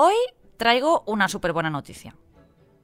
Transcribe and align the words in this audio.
Hoy 0.00 0.14
traigo 0.56 1.02
una 1.06 1.28
súper 1.28 1.52
buena 1.52 1.70
noticia. 1.70 2.14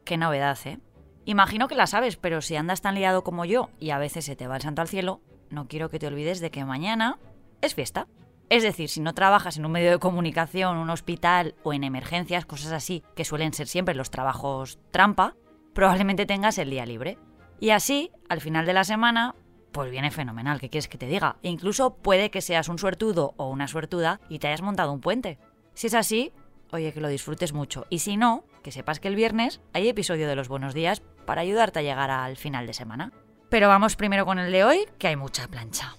Qué 0.04 0.16
novedad, 0.16 0.58
¿eh? 0.64 0.80
Imagino 1.26 1.68
que 1.68 1.76
la 1.76 1.86
sabes, 1.86 2.16
pero 2.16 2.42
si 2.42 2.56
andas 2.56 2.82
tan 2.82 2.96
liado 2.96 3.22
como 3.22 3.44
yo 3.44 3.70
y 3.78 3.90
a 3.90 3.98
veces 3.98 4.24
se 4.24 4.36
te 4.36 4.46
va 4.46 4.56
el 4.56 4.62
santo 4.62 4.82
al 4.82 4.88
cielo, 4.88 5.20
no 5.48 5.68
quiero 5.68 5.90
que 5.90 5.98
te 5.98 6.06
olvides 6.06 6.40
de 6.40 6.50
que 6.50 6.64
mañana 6.64 7.18
es 7.62 7.74
fiesta. 7.74 8.08
Es 8.50 8.62
decir, 8.62 8.88
si 8.88 9.00
no 9.00 9.14
trabajas 9.14 9.56
en 9.56 9.64
un 9.64 9.72
medio 9.72 9.90
de 9.90 9.98
comunicación, 9.98 10.76
un 10.76 10.90
hospital 10.90 11.54
o 11.62 11.72
en 11.72 11.84
emergencias, 11.84 12.44
cosas 12.46 12.72
así, 12.72 13.02
que 13.14 13.24
suelen 13.24 13.54
ser 13.54 13.68
siempre 13.68 13.94
los 13.94 14.10
trabajos 14.10 14.78
trampa, 14.90 15.34
probablemente 15.72 16.26
tengas 16.26 16.58
el 16.58 16.70
día 16.70 16.84
libre. 16.84 17.16
Y 17.60 17.70
así, 17.70 18.10
al 18.28 18.40
final 18.40 18.66
de 18.66 18.74
la 18.74 18.84
semana, 18.84 19.34
pues 19.74 19.90
viene 19.90 20.12
fenomenal, 20.12 20.60
¿qué 20.60 20.70
quieres 20.70 20.86
que 20.86 20.98
te 20.98 21.08
diga? 21.08 21.36
E 21.42 21.48
incluso 21.48 21.96
puede 21.96 22.30
que 22.30 22.40
seas 22.40 22.68
un 22.68 22.78
suertudo 22.78 23.34
o 23.36 23.48
una 23.48 23.66
suertuda 23.66 24.20
y 24.28 24.38
te 24.38 24.46
hayas 24.46 24.62
montado 24.62 24.92
un 24.92 25.00
puente. 25.00 25.36
Si 25.74 25.88
es 25.88 25.94
así, 25.94 26.32
oye, 26.70 26.92
que 26.92 27.00
lo 27.00 27.08
disfrutes 27.08 27.52
mucho. 27.52 27.84
Y 27.90 27.98
si 27.98 28.16
no, 28.16 28.44
que 28.62 28.70
sepas 28.70 29.00
que 29.00 29.08
el 29.08 29.16
viernes 29.16 29.60
hay 29.72 29.88
episodio 29.88 30.28
de 30.28 30.36
los 30.36 30.46
buenos 30.46 30.74
días 30.74 31.00
para 31.26 31.40
ayudarte 31.40 31.80
a 31.80 31.82
llegar 31.82 32.12
al 32.12 32.36
final 32.36 32.68
de 32.68 32.72
semana. 32.72 33.12
Pero 33.48 33.66
vamos 33.66 33.96
primero 33.96 34.24
con 34.24 34.38
el 34.38 34.52
de 34.52 34.62
hoy, 34.62 34.86
que 34.96 35.08
hay 35.08 35.16
mucha 35.16 35.48
plancha. 35.48 35.96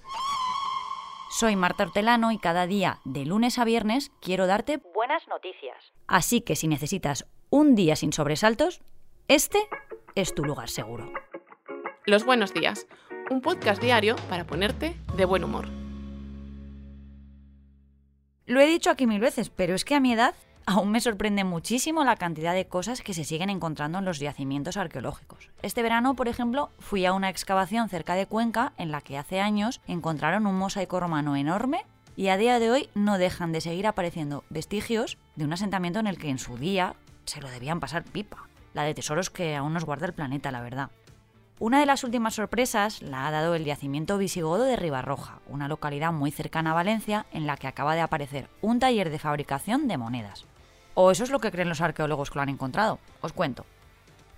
Soy 1.29 1.57
Marta 1.57 1.83
Hortelano 1.83 2.31
y 2.31 2.37
cada 2.37 2.67
día, 2.67 3.01
de 3.03 3.25
lunes 3.25 3.59
a 3.59 3.65
viernes, 3.65 4.09
quiero 4.21 4.47
darte 4.47 4.77
buenas 4.93 5.27
noticias. 5.27 5.75
Así 6.07 6.39
que 6.39 6.55
si 6.55 6.69
necesitas 6.69 7.27
un 7.49 7.75
día 7.75 7.97
sin 7.97 8.13
sobresaltos, 8.13 8.79
este 9.27 9.59
es 10.15 10.33
tu 10.33 10.45
lugar 10.45 10.69
seguro. 10.69 11.11
Los 12.05 12.23
buenos 12.23 12.53
días, 12.53 12.87
un 13.29 13.41
podcast 13.41 13.81
diario 13.81 14.15
para 14.29 14.45
ponerte 14.45 14.95
de 15.17 15.25
buen 15.25 15.43
humor. 15.43 15.67
Lo 18.45 18.59
he 18.59 18.67
dicho 18.67 18.91
aquí 18.91 19.07
mil 19.07 19.19
veces, 19.19 19.49
pero 19.49 19.73
es 19.73 19.83
que 19.83 19.95
a 19.95 19.99
mi 19.99 20.13
edad 20.13 20.35
aún 20.67 20.91
me 20.91 21.01
sorprende 21.01 21.43
muchísimo 21.43 22.03
la 22.03 22.15
cantidad 22.15 22.53
de 22.53 22.67
cosas 22.67 23.01
que 23.01 23.13
se 23.13 23.23
siguen 23.23 23.49
encontrando 23.49 23.99
en 23.99 24.05
los 24.05 24.19
yacimientos 24.19 24.77
arqueológicos. 24.77 25.49
Este 25.63 25.81
verano, 25.81 26.15
por 26.15 26.27
ejemplo, 26.27 26.69
fui 26.79 27.05
a 27.05 27.13
una 27.13 27.29
excavación 27.29 27.89
cerca 27.89 28.13
de 28.15 28.27
Cuenca 28.27 28.73
en 28.77 28.91
la 28.91 29.01
que 29.01 29.17
hace 29.17 29.39
años 29.39 29.81
encontraron 29.87 30.45
un 30.45 30.57
mosaico 30.57 30.99
romano 30.99 31.35
enorme 31.35 31.85
y 32.15 32.27
a 32.27 32.37
día 32.37 32.59
de 32.59 32.69
hoy 32.69 32.89
no 32.93 33.17
dejan 33.17 33.51
de 33.51 33.61
seguir 33.61 33.87
apareciendo 33.87 34.43
vestigios 34.49 35.17
de 35.35 35.45
un 35.45 35.53
asentamiento 35.53 35.99
en 35.99 36.07
el 36.07 36.17
que 36.17 36.29
en 36.29 36.39
su 36.39 36.57
día 36.57 36.95
se 37.25 37.41
lo 37.41 37.49
debían 37.49 37.79
pasar 37.79 38.03
pipa. 38.03 38.47
La 38.73 38.83
de 38.83 38.93
tesoros 38.93 39.29
que 39.29 39.55
aún 39.55 39.73
nos 39.73 39.85
guarda 39.85 40.05
el 40.05 40.13
planeta, 40.13 40.51
la 40.51 40.61
verdad. 40.61 40.91
Una 41.57 41.79
de 41.79 41.85
las 41.85 42.03
últimas 42.03 42.35
sorpresas 42.35 43.01
la 43.01 43.27
ha 43.27 43.31
dado 43.31 43.55
el 43.55 43.63
yacimiento 43.63 44.17
visigodo 44.17 44.65
de 44.65 44.75
Ribarroja, 44.75 45.39
una 45.47 45.69
localidad 45.69 46.11
muy 46.11 46.29
cercana 46.29 46.71
a 46.71 46.73
Valencia 46.73 47.27
en 47.31 47.47
la 47.47 47.55
que 47.55 47.67
acaba 47.67 47.95
de 47.95 48.01
aparecer 48.01 48.49
un 48.61 48.79
taller 48.79 49.09
de 49.09 49.19
fabricación 49.19 49.87
de 49.87 49.97
monedas. 49.97 50.45
O 50.95 51.11
eso 51.11 51.23
es 51.23 51.29
lo 51.29 51.39
que 51.39 51.51
creen 51.51 51.69
los 51.69 51.79
arqueólogos 51.79 52.29
que 52.29 52.35
lo 52.35 52.41
han 52.41 52.49
encontrado. 52.49 52.99
Os 53.21 53.31
cuento. 53.31 53.65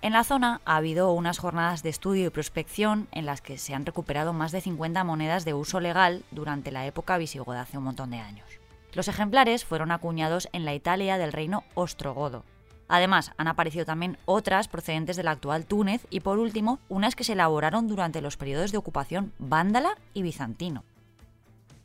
En 0.00 0.12
la 0.12 0.22
zona 0.22 0.60
ha 0.64 0.76
habido 0.76 1.10
unas 1.10 1.38
jornadas 1.38 1.82
de 1.82 1.88
estudio 1.88 2.28
y 2.28 2.30
prospección 2.30 3.08
en 3.10 3.26
las 3.26 3.40
que 3.40 3.58
se 3.58 3.74
han 3.74 3.84
recuperado 3.84 4.32
más 4.32 4.52
de 4.52 4.60
50 4.60 5.02
monedas 5.02 5.44
de 5.44 5.54
uso 5.54 5.80
legal 5.80 6.22
durante 6.30 6.70
la 6.70 6.86
época 6.86 7.18
visigoda 7.18 7.62
hace 7.62 7.78
un 7.78 7.84
montón 7.84 8.12
de 8.12 8.18
años. 8.18 8.46
Los 8.92 9.08
ejemplares 9.08 9.64
fueron 9.64 9.90
acuñados 9.90 10.48
en 10.52 10.64
la 10.64 10.72
Italia 10.72 11.18
del 11.18 11.32
reino 11.32 11.64
ostrogodo. 11.74 12.44
Además, 12.88 13.32
han 13.36 13.48
aparecido 13.48 13.84
también 13.84 14.16
otras 14.24 14.66
procedentes 14.66 15.16
del 15.16 15.28
actual 15.28 15.66
Túnez 15.66 16.06
y 16.10 16.20
por 16.20 16.38
último, 16.38 16.78
unas 16.88 17.14
que 17.14 17.24
se 17.24 17.34
elaboraron 17.34 17.86
durante 17.86 18.22
los 18.22 18.36
periodos 18.36 18.72
de 18.72 18.78
ocupación 18.78 19.32
vándala 19.38 19.96
y 20.14 20.22
bizantino. 20.22 20.84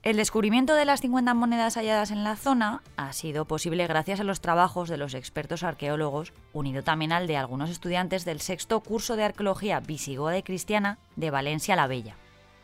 El 0.02 0.18
descubrimiento 0.18 0.76
de 0.76 0.84
las 0.84 1.00
50 1.00 1.34
monedas 1.34 1.76
halladas 1.78 2.12
en 2.12 2.26
la 2.26 2.36
zona 2.36 2.82
ha 2.98 3.14
sido 3.14 3.46
posible 3.46 3.88
gracias 3.88 4.20
a 4.20 4.26
los 4.26 4.42
trabajos 4.42 4.90
de 4.90 4.98
los 4.98 5.14
expertos 5.14 5.64
arqueólogos, 5.64 6.34
unido 6.52 6.84
también 6.84 7.14
al 7.14 7.26
de 7.26 7.38
algunos 7.38 7.70
estudiantes 7.70 8.26
del 8.26 8.42
sexto 8.42 8.82
curso 8.82 9.16
de 9.16 9.24
arqueología 9.24 9.80
visigoda 9.80 10.38
y 10.38 10.44
cristiana 10.44 10.98
de 11.16 11.32
Valencia 11.32 11.78
la 11.78 11.88
Bella. 11.88 12.18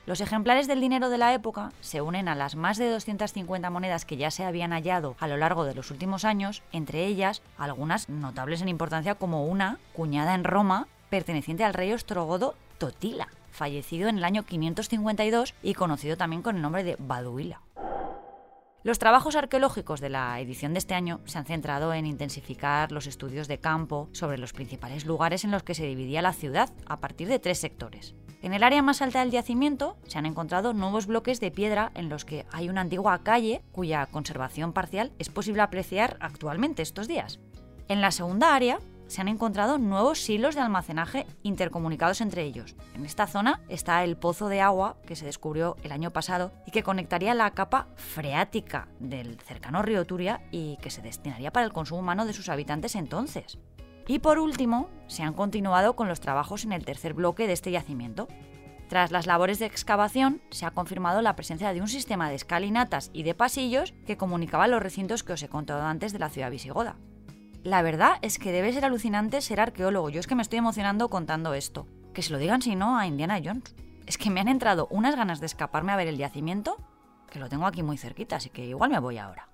Los 0.09 0.21
ejemplares 0.21 0.65
del 0.65 0.81
dinero 0.81 1.11
de 1.11 1.19
la 1.19 1.35
época 1.35 1.71
se 1.81 2.01
unen 2.01 2.27
a 2.29 2.33
las 2.33 2.55
más 2.55 2.79
de 2.79 2.89
250 2.89 3.69
monedas 3.69 4.05
que 4.05 4.17
ya 4.17 4.31
se 4.31 4.43
habían 4.43 4.71
hallado 4.71 5.15
a 5.19 5.27
lo 5.27 5.37
largo 5.37 5.65
de 5.65 5.75
los 5.75 5.91
últimos 5.91 6.25
años, 6.25 6.63
entre 6.71 7.05
ellas 7.05 7.43
algunas 7.59 8.09
notables 8.09 8.63
en 8.63 8.69
importancia 8.69 9.13
como 9.13 9.45
una 9.45 9.77
cuñada 9.93 10.33
en 10.33 10.45
Roma 10.45 10.87
perteneciente 11.11 11.63
al 11.63 11.75
rey 11.75 11.93
ostrogodo 11.93 12.55
Totila 12.79 13.27
fallecido 13.51 14.09
en 14.09 14.17
el 14.17 14.23
año 14.23 14.47
552 14.47 15.53
y 15.61 15.75
conocido 15.75 16.17
también 16.17 16.41
con 16.41 16.55
el 16.55 16.63
nombre 16.63 16.83
de 16.83 16.95
Baduila. 16.97 17.61
Los 18.81 18.97
trabajos 18.97 19.35
arqueológicos 19.35 20.01
de 20.01 20.09
la 20.09 20.39
edición 20.39 20.73
de 20.73 20.79
este 20.79 20.95
año 20.95 21.19
se 21.25 21.37
han 21.37 21.45
centrado 21.45 21.93
en 21.93 22.07
intensificar 22.07 22.91
los 22.91 23.05
estudios 23.05 23.47
de 23.47 23.59
campo 23.59 24.09
sobre 24.13 24.39
los 24.39 24.53
principales 24.53 25.05
lugares 25.05 25.43
en 25.43 25.51
los 25.51 25.61
que 25.61 25.75
se 25.75 25.85
dividía 25.85 26.23
la 26.23 26.33
ciudad 26.33 26.71
a 26.87 26.99
partir 26.99 27.27
de 27.27 27.37
tres 27.37 27.59
sectores. 27.59 28.15
En 28.41 28.53
el 28.53 28.63
área 28.63 28.81
más 28.81 29.01
alta 29.01 29.19
del 29.19 29.31
yacimiento 29.31 29.97
se 30.07 30.17
han 30.17 30.25
encontrado 30.25 30.73
nuevos 30.73 31.07
bloques 31.07 31.41
de 31.41 31.51
piedra 31.51 31.91
en 31.93 32.07
los 32.07 32.23
que 32.23 32.45
hay 32.51 32.69
una 32.69 32.81
antigua 32.81 33.21
calle 33.21 33.61
cuya 33.73 34.05
conservación 34.05 34.71
parcial 34.71 35.11
es 35.19 35.29
posible 35.29 35.61
apreciar 35.61 36.17
actualmente 36.21 36.81
estos 36.81 37.07
días. 37.09 37.39
En 37.89 37.99
la 37.99 38.11
segunda 38.11 38.55
área 38.55 38.79
se 39.07 39.19
han 39.19 39.27
encontrado 39.27 39.77
nuevos 39.77 40.19
silos 40.19 40.55
de 40.55 40.61
almacenaje 40.61 41.25
intercomunicados 41.43 42.21
entre 42.21 42.43
ellos. 42.43 42.75
En 42.93 43.05
esta 43.05 43.27
zona 43.27 43.59
está 43.67 44.03
el 44.03 44.15
pozo 44.15 44.47
de 44.47 44.61
agua 44.61 44.97
que 45.05 45.15
se 45.15 45.25
descubrió 45.25 45.75
el 45.83 45.91
año 45.91 46.11
pasado 46.11 46.53
y 46.65 46.71
que 46.71 46.83
conectaría 46.83 47.33
la 47.33 47.51
capa 47.51 47.87
freática 47.95 48.87
del 48.99 49.39
cercano 49.41 49.81
río 49.81 50.05
Turia 50.05 50.41
y 50.51 50.77
que 50.77 50.91
se 50.91 51.01
destinaría 51.01 51.51
para 51.51 51.65
el 51.65 51.73
consumo 51.73 52.01
humano 52.01 52.25
de 52.25 52.33
sus 52.33 52.47
habitantes 52.49 52.95
entonces. 52.95 53.57
Y 54.09 54.17
por 54.17 54.39
último, 54.39 54.89
se 55.05 55.21
han 55.21 55.35
continuado 55.35 55.95
con 55.95 56.07
los 56.07 56.19
trabajos 56.19 56.65
en 56.65 56.71
el 56.71 56.83
tercer 56.83 57.13
bloque 57.13 57.45
de 57.45 57.53
este 57.53 57.69
yacimiento. 57.69 58.27
Tras 58.87 59.11
las 59.11 59.27
labores 59.27 59.59
de 59.59 59.67
excavación, 59.67 60.41
se 60.49 60.65
ha 60.65 60.71
confirmado 60.71 61.21
la 61.21 61.35
presencia 61.35 61.73
de 61.73 61.81
un 61.81 61.87
sistema 61.87 62.27
de 62.27 62.33
escalinatas 62.33 63.11
y 63.13 63.21
de 63.21 63.35
pasillos 63.35 63.93
que 64.07 64.17
comunicaba 64.17 64.67
los 64.67 64.81
recintos 64.81 65.21
que 65.21 65.33
os 65.33 65.43
he 65.43 65.47
contado 65.47 65.83
antes 65.83 66.11
de 66.11 66.17
la 66.17 66.29
ciudad 66.29 66.49
visigoda. 66.49 66.95
La 67.61 67.83
verdad 67.83 68.13
es 68.23 68.39
que 68.39 68.51
debe 68.51 68.73
ser 68.73 68.83
alucinante 68.83 69.41
ser 69.41 69.59
arqueólogo. 69.59 70.09
Yo 70.09 70.19
es 70.19 70.25
que 70.25 70.33
me 70.33 70.41
estoy 70.41 70.57
emocionando 70.57 71.11
contando 71.11 71.53
esto. 71.53 71.85
Que 72.11 72.23
se 72.23 72.31
lo 72.33 72.39
digan 72.39 72.63
si 72.63 72.75
no 72.75 72.97
a 72.97 73.05
Indiana 73.05 73.39
Jones. 73.45 73.75
Es 74.07 74.17
que 74.17 74.31
me 74.31 74.39
han 74.39 74.47
entrado 74.47 74.87
unas 74.89 75.15
ganas 75.15 75.39
de 75.39 75.45
escaparme 75.45 75.91
a 75.91 75.97
ver 75.97 76.07
el 76.07 76.17
yacimiento, 76.17 76.77
que 77.29 77.37
lo 77.37 77.47
tengo 77.47 77.67
aquí 77.67 77.83
muy 77.83 77.99
cerquita, 77.99 78.37
así 78.37 78.49
que 78.49 78.65
igual 78.65 78.89
me 78.89 78.97
voy 78.97 79.19
ahora. 79.19 79.49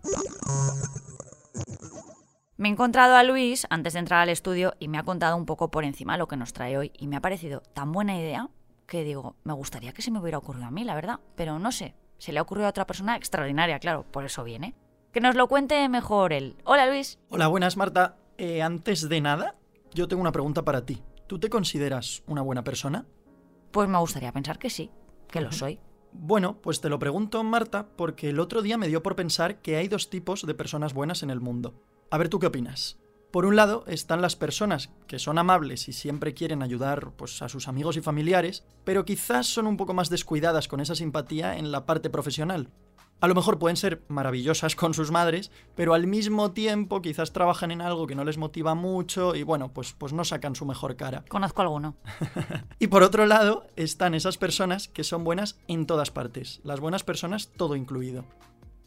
Me 2.58 2.70
he 2.70 2.72
encontrado 2.72 3.18
a 3.18 3.24
Luis 3.24 3.68
antes 3.70 3.94
de 3.94 4.00
entrar 4.00 4.22
al 4.22 4.30
estudio 4.30 4.76
y 4.80 4.88
me 4.88 4.98
ha 4.98 5.04
contado 5.04 5.36
un 5.36 5.46
poco 5.46 5.70
por 5.70 5.84
encima 5.84 6.16
lo 6.16 6.30
que 6.30 6.38
nos 6.38 6.54
trae 6.54 6.78
hoy 6.78 6.94
y 6.98 7.08
me 7.08 7.18
ha 7.18 7.22
parecido 7.22 7.62
tan 7.74 7.92
buena 7.92 8.18
idea 8.18 8.50
que 8.88 9.04
digo, 9.04 9.36
me 9.44 9.52
gustaría 9.52 9.92
que 9.92 10.02
se 10.02 10.10
me 10.10 10.20
hubiera 10.20 10.38
ocurrido 10.38 10.66
a 10.66 10.72
mí, 10.72 10.86
la 10.86 10.96
verdad, 10.96 11.20
pero 11.36 11.60
no 11.60 11.74
sé, 11.74 11.96
se 12.18 12.32
le 12.32 12.40
ha 12.40 12.42
ocurrido 12.42 12.68
a 12.68 12.70
otra 12.70 12.88
persona 12.88 13.18
extraordinaria, 13.18 13.80
claro, 13.80 14.06
por 14.10 14.24
eso 14.24 14.46
viene. 14.46 14.74
Que 15.12 15.20
nos 15.20 15.36
lo 15.36 15.50
cuente 15.50 15.90
mejor 15.90 16.32
él. 16.32 16.56
Hola 16.64 16.86
Luis. 16.86 17.20
Hola, 17.28 17.48
buenas 17.48 17.76
Marta. 17.76 18.16
Eh, 18.38 18.62
antes 18.62 19.10
de 19.10 19.20
nada, 19.20 19.56
yo 19.94 20.08
tengo 20.08 20.22
una 20.22 20.32
pregunta 20.32 20.64
para 20.64 20.86
ti. 20.86 21.04
¿Tú 21.28 21.40
te 21.40 21.50
consideras 21.50 22.24
una 22.26 22.42
buena 22.42 22.64
persona? 22.64 23.06
Pues 23.72 23.90
me 23.90 23.98
gustaría 23.98 24.32
pensar 24.32 24.60
que 24.60 24.70
sí, 24.70 24.92
que 25.30 25.42
lo 25.42 25.52
soy. 25.52 25.82
Bueno, 26.14 26.62
pues 26.62 26.80
te 26.80 26.88
lo 26.88 27.00
pregunto, 27.00 27.44
Marta, 27.44 27.90
porque 27.98 28.30
el 28.30 28.40
otro 28.40 28.62
día 28.62 28.78
me 28.78 28.88
dio 28.88 29.04
por 29.04 29.18
pensar 29.18 29.58
que 29.58 29.76
hay 29.76 29.90
dos 29.90 30.10
tipos 30.10 30.46
de 30.46 30.54
personas 30.54 30.94
buenas 30.94 31.22
en 31.22 31.32
el 31.32 31.42
mundo. 31.42 31.74
A 32.12 32.18
ver, 32.18 32.30
¿tú 32.30 32.40
qué 32.40 32.48
opinas? 32.48 32.98
Por 33.32 33.46
un 33.46 33.56
lado 33.56 33.84
están 33.88 34.22
las 34.22 34.36
personas 34.36 34.92
que 35.08 35.20
son 35.20 35.38
amables 35.38 35.90
y 35.90 35.94
siempre 35.94 36.34
quieren 36.34 36.64
ayudar 36.64 37.12
pues, 37.18 37.42
a 37.42 37.50
sus 37.50 37.68
amigos 37.68 37.98
y 37.98 38.02
familiares, 38.02 38.64
pero 38.86 39.04
quizás 39.04 39.48
son 39.48 39.68
un 39.68 39.76
poco 39.76 39.94
más 39.94 40.10
descuidadas 40.10 40.68
con 40.68 40.80
esa 40.80 40.96
simpatía 40.96 41.58
en 41.58 41.72
la 41.72 41.86
parte 41.86 42.10
profesional. 42.10 42.70
A 43.22 43.28
lo 43.28 43.36
mejor 43.36 43.60
pueden 43.60 43.78
ser 43.78 44.04
maravillosas 44.08 44.76
con 44.76 44.94
sus 44.94 45.10
madres, 45.10 45.52
pero 45.76 45.94
al 45.94 46.06
mismo 46.06 46.52
tiempo 46.52 47.02
quizás 47.02 47.34
trabajan 47.34 47.72
en 47.72 47.82
algo 47.82 48.08
que 48.08 48.16
no 48.16 48.24
les 48.24 48.38
motiva 48.38 48.76
mucho 48.76 49.36
y 49.36 49.44
bueno, 49.44 49.74
pues, 49.74 49.94
pues 49.94 50.14
no 50.14 50.24
sacan 50.24 50.56
su 50.56 50.66
mejor 50.66 50.96
cara. 50.96 51.24
Conozco 51.28 51.62
alguno. 51.62 51.96
y 52.80 52.88
por 52.88 53.04
otro 53.04 53.26
lado 53.26 53.68
están 53.76 54.14
esas 54.14 54.38
personas 54.38 54.90
que 54.90 55.04
son 55.04 55.24
buenas 55.24 55.58
en 55.68 55.88
todas 55.88 56.12
partes. 56.12 56.62
Las 56.64 56.80
buenas 56.80 57.04
personas 57.04 57.50
todo 57.56 57.76
incluido. 57.76 58.26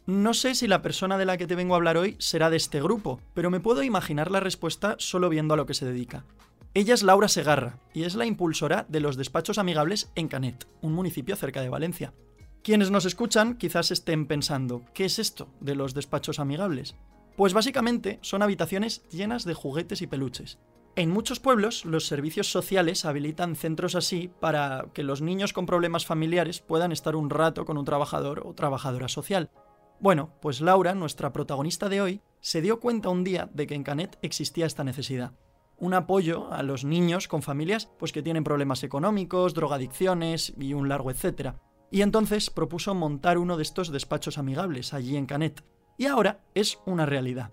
No 0.08 0.32
sé 0.32 0.54
si 0.54 0.66
la 0.66 0.80
persona 0.80 1.18
de 1.18 1.26
la 1.26 1.36
que 1.36 1.46
te 1.46 1.54
vengo 1.54 1.74
a 1.74 1.76
hablar 1.76 1.98
hoy 1.98 2.16
será 2.18 2.48
de 2.48 2.56
este 2.56 2.80
grupo, 2.80 3.20
pero 3.34 3.50
me 3.50 3.60
puedo 3.60 3.82
imaginar 3.82 4.30
la 4.30 4.40
respuesta 4.40 4.96
solo 4.98 5.28
viendo 5.28 5.52
a 5.52 5.56
lo 5.58 5.66
que 5.66 5.74
se 5.74 5.84
dedica. 5.84 6.24
Ella 6.72 6.94
es 6.94 7.02
Laura 7.02 7.28
Segarra 7.28 7.78
y 7.92 8.04
es 8.04 8.14
la 8.14 8.24
impulsora 8.24 8.86
de 8.88 9.00
los 9.00 9.18
despachos 9.18 9.58
amigables 9.58 10.10
en 10.14 10.28
Canet, 10.28 10.66
un 10.80 10.94
municipio 10.94 11.36
cerca 11.36 11.60
de 11.60 11.68
Valencia. 11.68 12.14
Quienes 12.62 12.90
nos 12.90 13.04
escuchan 13.04 13.58
quizás 13.58 13.90
estén 13.90 14.24
pensando, 14.24 14.82
¿qué 14.94 15.04
es 15.04 15.18
esto 15.18 15.50
de 15.60 15.74
los 15.74 15.92
despachos 15.92 16.38
amigables? 16.38 16.94
Pues 17.36 17.52
básicamente 17.52 18.18
son 18.22 18.40
habitaciones 18.40 19.06
llenas 19.10 19.44
de 19.44 19.52
juguetes 19.52 20.00
y 20.00 20.06
peluches. 20.06 20.58
En 20.96 21.10
muchos 21.10 21.38
pueblos 21.38 21.84
los 21.84 22.06
servicios 22.06 22.50
sociales 22.50 23.04
habilitan 23.04 23.56
centros 23.56 23.94
así 23.94 24.30
para 24.40 24.86
que 24.94 25.02
los 25.02 25.20
niños 25.20 25.52
con 25.52 25.66
problemas 25.66 26.06
familiares 26.06 26.60
puedan 26.60 26.92
estar 26.92 27.14
un 27.14 27.28
rato 27.28 27.66
con 27.66 27.76
un 27.76 27.84
trabajador 27.84 28.40
o 28.46 28.54
trabajadora 28.54 29.08
social. 29.08 29.50
Bueno, 30.00 30.30
pues 30.40 30.60
Laura, 30.60 30.94
nuestra 30.94 31.32
protagonista 31.32 31.88
de 31.88 32.00
hoy, 32.00 32.20
se 32.40 32.62
dio 32.62 32.78
cuenta 32.78 33.08
un 33.08 33.24
día 33.24 33.50
de 33.52 33.66
que 33.66 33.74
en 33.74 33.82
Canet 33.82 34.16
existía 34.22 34.64
esta 34.64 34.84
necesidad. 34.84 35.32
Un 35.76 35.92
apoyo 35.92 36.52
a 36.52 36.62
los 36.62 36.84
niños 36.84 37.26
con 37.26 37.42
familias 37.42 37.90
pues 37.98 38.12
que 38.12 38.22
tienen 38.22 38.44
problemas 38.44 38.84
económicos, 38.84 39.54
drogadicciones 39.54 40.54
y 40.56 40.74
un 40.74 40.88
largo 40.88 41.10
etcétera. 41.10 41.60
Y 41.90 42.02
entonces 42.02 42.50
propuso 42.50 42.94
montar 42.94 43.38
uno 43.38 43.56
de 43.56 43.62
estos 43.64 43.90
despachos 43.90 44.38
amigables 44.38 44.94
allí 44.94 45.16
en 45.16 45.26
Canet. 45.26 45.64
Y 45.96 46.06
ahora 46.06 46.44
es 46.54 46.78
una 46.86 47.04
realidad. 47.04 47.50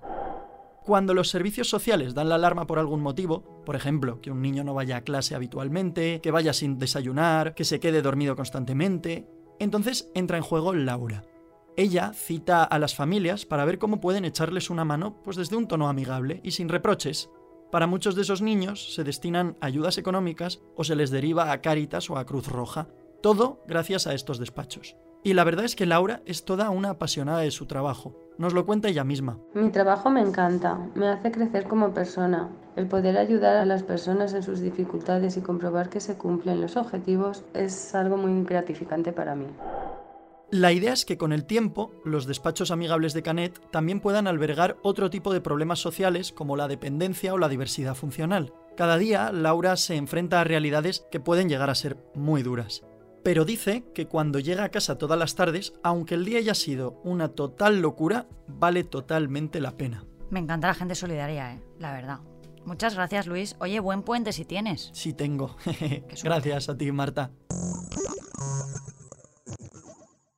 Cuando 0.83 1.15
los 1.15 1.29
servicios 1.29 1.67
sociales 1.67 2.13
dan 2.13 2.29
la 2.29 2.35
alarma 2.35 2.67
por 2.67 2.77
algún 2.77 3.01
motivo, 3.01 3.63
por 3.65 3.75
ejemplo, 3.75 4.21
que 4.21 4.29
un 4.29 4.43
niño 4.43 4.63
no 4.63 4.75
vaya 4.75 4.97
a 4.97 5.01
clase 5.01 5.33
habitualmente, 5.33 6.21
que 6.21 6.29
vaya 6.29 6.53
sin 6.53 6.77
desayunar, 6.77 7.55
que 7.55 7.63
se 7.63 7.79
quede 7.79 8.03
dormido 8.03 8.35
constantemente, 8.35 9.27
entonces 9.57 10.11
entra 10.13 10.37
en 10.37 10.43
juego 10.43 10.73
Laura. 10.73 11.23
Ella 11.77 12.13
cita 12.13 12.63
a 12.63 12.79
las 12.79 12.95
familias 12.95 13.45
para 13.45 13.65
ver 13.65 13.79
cómo 13.79 13.99
pueden 13.99 14.23
echarles 14.23 14.69
una 14.69 14.85
mano 14.85 15.21
pues 15.23 15.35
desde 15.35 15.57
un 15.57 15.67
tono 15.67 15.89
amigable 15.89 16.39
y 16.41 16.51
sin 16.51 16.69
reproches. 16.69 17.29
Para 17.69 17.85
muchos 17.85 18.15
de 18.15 18.21
esos 18.21 18.41
niños 18.41 18.93
se 18.95 19.03
destinan 19.03 19.57
ayudas 19.59 19.97
económicas 19.97 20.61
o 20.77 20.85
se 20.85 20.95
les 20.95 21.11
deriva 21.11 21.51
a 21.51 21.61
Cáritas 21.61 22.09
o 22.09 22.17
a 22.17 22.25
Cruz 22.25 22.47
Roja, 22.47 22.87
todo 23.21 23.61
gracias 23.67 24.07
a 24.07 24.13
estos 24.13 24.39
despachos. 24.39 24.95
Y 25.21 25.33
la 25.33 25.43
verdad 25.43 25.65
es 25.65 25.75
que 25.75 25.85
Laura 25.85 26.21
es 26.25 26.45
toda 26.45 26.69
una 26.69 26.91
apasionada 26.91 27.39
de 27.39 27.51
su 27.51 27.65
trabajo. 27.65 28.15
Nos 28.37 28.53
lo 28.53 28.65
cuenta 28.65 28.87
ella 28.87 29.03
misma. 29.03 29.39
Mi 29.53 29.69
trabajo 29.69 30.09
me 30.09 30.21
encanta, 30.21 30.79
me 30.93 31.09
hace 31.09 31.31
crecer 31.31 31.67
como 31.67 31.93
persona. 31.93 32.49
El 32.75 32.87
poder 32.87 33.17
ayudar 33.17 33.57
a 33.57 33.65
las 33.65 33.83
personas 33.83 34.33
en 34.33 34.43
sus 34.43 34.59
dificultades 34.61 35.35
y 35.35 35.41
comprobar 35.41 35.89
que 35.89 35.99
se 35.99 36.15
cumplen 36.15 36.61
los 36.61 36.77
objetivos 36.77 37.43
es 37.53 37.95
algo 37.95 38.15
muy 38.15 38.43
gratificante 38.43 39.11
para 39.11 39.35
mí. 39.35 39.47
La 40.51 40.71
idea 40.71 40.93
es 40.93 41.05
que 41.05 41.17
con 41.17 41.33
el 41.33 41.45
tiempo 41.45 41.91
los 42.05 42.25
despachos 42.25 42.71
amigables 42.71 43.13
de 43.13 43.23
Canet 43.23 43.59
también 43.71 43.99
puedan 43.99 44.27
albergar 44.27 44.77
otro 44.83 45.09
tipo 45.09 45.33
de 45.33 45.41
problemas 45.41 45.79
sociales 45.79 46.31
como 46.31 46.55
la 46.55 46.67
dependencia 46.67 47.33
o 47.33 47.37
la 47.37 47.49
diversidad 47.49 47.95
funcional. 47.95 48.53
Cada 48.77 48.97
día 48.97 49.31
Laura 49.31 49.75
se 49.75 49.95
enfrenta 49.95 50.41
a 50.41 50.43
realidades 50.43 51.05
que 51.11 51.19
pueden 51.19 51.49
llegar 51.49 51.69
a 51.69 51.75
ser 51.75 51.97
muy 52.13 52.43
duras 52.43 52.83
pero 53.25 53.43
dice 53.43 53.83
que 53.95 54.05
cuando 54.05 54.37
llega 54.37 54.65
a 54.65 54.69
casa 54.69 54.99
todas 54.99 55.17
las 55.17 55.33
tardes, 55.33 55.73
aunque 55.81 56.13
el 56.13 56.25
día 56.25 56.37
haya 56.37 56.53
sido 56.53 57.01
una 57.03 57.29
total 57.29 57.81
locura, 57.81 58.27
vale 58.47 58.83
totalmente 58.83 59.59
la 59.59 59.75
pena. 59.77 60.05
Me 60.29 60.39
encanta 60.39 60.67
la 60.67 60.75
gente 60.75 60.93
solidaria, 60.93 61.53
¿eh? 61.53 61.61
la 61.79 61.91
verdad. 61.91 62.19
Muchas 62.65 62.93
gracias, 62.93 63.25
Luis. 63.25 63.55
Oye, 63.59 63.79
buen 63.79 64.03
puente 64.03 64.31
si 64.31 64.45
tienes. 64.45 64.91
Sí 64.93 65.11
tengo. 65.11 65.57
gracias 66.23 66.69
a 66.69 66.77
ti, 66.77 66.91
Marta. 66.91 67.31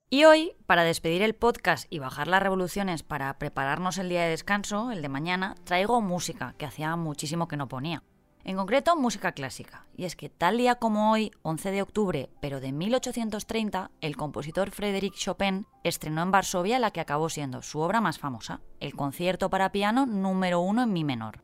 Y 0.10 0.24
hoy, 0.24 0.54
para 0.68 0.86
despedir 0.86 1.22
el 1.22 1.36
podcast 1.36 1.86
y 1.90 2.00
bajar 2.00 2.30
las 2.30 2.42
revoluciones 2.42 3.04
para 3.04 3.38
prepararnos 3.38 3.98
el 3.98 4.08
día 4.08 4.22
de 4.22 4.30
descanso, 4.30 4.90
el 4.92 5.02
de 5.02 5.10
mañana, 5.10 5.56
traigo 5.66 6.00
música 6.00 6.56
que 6.58 6.66
hacía 6.66 6.96
muchísimo 6.96 7.50
que 7.50 7.58
no 7.58 7.68
ponía. 7.68 8.04
En 8.46 8.56
concreto, 8.56 8.96
música 8.96 9.34
clásica. 9.34 9.86
Y 9.98 10.06
es 10.06 10.16
que 10.16 10.30
tal 10.30 10.60
día 10.60 10.76
como 10.76 11.12
hoy, 11.12 11.32
11 11.42 11.72
de 11.72 11.82
octubre, 11.82 12.30
pero 12.40 12.62
de 12.62 12.72
1830, 12.72 13.92
el 14.00 14.16
compositor 14.16 14.72
Frédéric 14.72 15.14
Chopin 15.14 15.68
estrenó 15.84 16.22
en 16.22 16.32
Varsovia 16.32 16.80
la 16.80 16.92
que 16.92 17.02
acabó 17.02 17.28
siendo 17.28 17.62
su 17.62 17.82
obra 17.82 18.00
más 18.00 18.18
famosa, 18.18 18.62
el 18.80 18.96
concierto 18.96 19.50
para 19.50 19.74
piano 19.74 20.06
número 20.06 20.62
uno 20.62 20.84
en 20.84 20.94
mi 20.94 21.04
menor. 21.04 21.44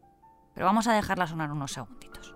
Pero 0.54 0.68
vamos 0.68 0.88
a 0.88 0.94
dejarla 0.94 1.28
sonar 1.28 1.52
unos 1.52 1.74
segunditos. 1.74 2.34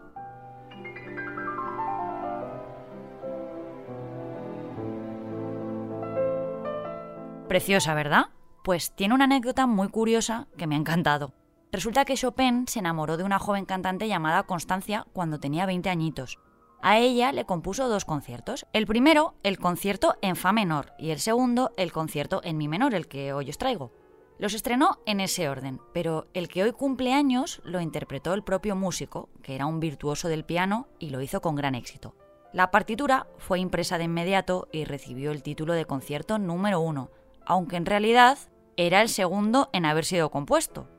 Preciosa, 7.47 7.93
¿verdad? 7.93 8.25
Pues 8.61 8.91
tiene 8.93 9.13
una 9.13 9.23
anécdota 9.23 9.67
muy 9.67 9.87
curiosa 9.87 10.47
que 10.57 10.67
me 10.67 10.75
ha 10.75 10.79
encantado. 10.79 11.31
Resulta 11.71 12.03
que 12.03 12.15
Chopin 12.15 12.67
se 12.67 12.79
enamoró 12.79 13.15
de 13.15 13.23
una 13.23 13.39
joven 13.39 13.63
cantante 13.63 14.09
llamada 14.09 14.43
Constancia 14.43 15.07
cuando 15.13 15.39
tenía 15.39 15.65
20 15.65 15.89
añitos. 15.89 16.39
A 16.81 16.97
ella 16.97 17.31
le 17.31 17.45
compuso 17.45 17.87
dos 17.87 18.03
conciertos. 18.03 18.65
El 18.73 18.85
primero, 18.85 19.35
el 19.43 19.59
concierto 19.59 20.17
en 20.21 20.35
Fa 20.35 20.51
menor, 20.51 20.91
y 20.99 21.11
el 21.11 21.19
segundo, 21.19 21.71
el 21.77 21.93
concierto 21.93 22.41
en 22.43 22.57
Mi 22.57 22.67
menor, 22.67 22.93
el 22.93 23.07
que 23.07 23.31
hoy 23.31 23.49
os 23.49 23.57
traigo. 23.57 23.93
Los 24.37 24.53
estrenó 24.53 24.99
en 25.05 25.21
ese 25.21 25.47
orden, 25.47 25.79
pero 25.93 26.27
el 26.33 26.49
que 26.49 26.63
hoy 26.63 26.73
cumple 26.73 27.13
años 27.13 27.61
lo 27.63 27.79
interpretó 27.79 28.33
el 28.33 28.43
propio 28.43 28.75
músico, 28.75 29.29
que 29.41 29.55
era 29.55 29.67
un 29.67 29.79
virtuoso 29.79 30.27
del 30.27 30.43
piano 30.43 30.89
y 30.99 31.11
lo 31.11 31.21
hizo 31.21 31.41
con 31.41 31.55
gran 31.55 31.75
éxito. 31.75 32.13
La 32.51 32.71
partitura 32.71 33.27
fue 33.37 33.59
impresa 33.59 33.97
de 33.97 34.03
inmediato 34.03 34.67
y 34.71 34.83
recibió 34.83 35.31
el 35.31 35.43
título 35.43 35.73
de 35.73 35.85
concierto 35.85 36.37
número 36.37 36.79
uno, 36.79 37.09
aunque 37.47 37.77
en 37.77 37.85
realidad 37.85 38.37
era 38.75 39.01
el 39.01 39.09
segundo 39.09 39.69
en 39.71 39.85
haber 39.85 40.05
sido 40.05 40.29
compuesto, 40.29 40.89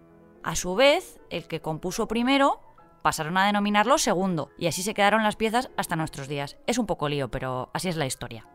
a 0.42 0.56
su 0.56 0.74
vez, 0.74 1.20
el 1.30 1.46
que 1.46 1.60
compuso 1.60 2.08
primero 2.08 2.60
pasaron 3.02 3.36
a 3.36 3.46
denominarlo 3.46 3.98
segundo, 3.98 4.50
y 4.58 4.66
así 4.66 4.82
se 4.82 4.94
quedaron 4.94 5.22
las 5.22 5.36
piezas 5.36 5.70
hasta 5.76 5.94
nuestros 5.94 6.26
días. 6.26 6.56
Es 6.66 6.78
un 6.78 6.86
poco 6.86 7.08
lío, 7.08 7.30
pero 7.30 7.70
así 7.74 7.88
es 7.88 7.96
la 7.96 8.06
historia. 8.06 8.48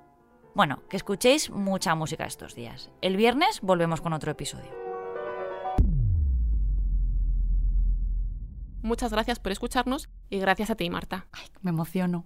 Bueno, 0.56 0.84
que 0.90 0.98
escuchéis 0.98 1.50
mucha 1.52 1.96
música 1.96 2.26
estos 2.26 2.56
días. 2.56 2.92
El 3.02 3.16
viernes 3.16 3.62
volvemos 3.62 4.02
con 4.02 4.14
otro 4.14 4.32
episodio. 4.32 4.72
Muchas 8.82 9.12
gracias 9.12 9.40
por 9.40 9.52
escucharnos 9.52 10.10
y 10.30 10.40
gracias 10.40 10.70
a 10.70 10.76
ti, 10.76 10.90
Marta. 10.90 11.28
Ay, 11.32 11.48
me 11.62 11.70
emociono. 11.70 12.26